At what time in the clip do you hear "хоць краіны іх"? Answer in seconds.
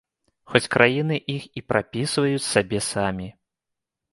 0.53-1.45